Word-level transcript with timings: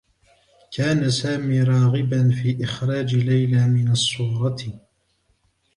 كان 0.73 1.09
سامي 1.11 1.63
راغبا 1.63 2.29
في 2.31 2.63
إخراج 2.63 3.15
ليلى 3.15 3.67
من 3.67 3.91
الصّورة. 3.91 4.79